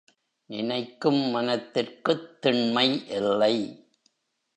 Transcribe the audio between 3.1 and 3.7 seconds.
இல்லை.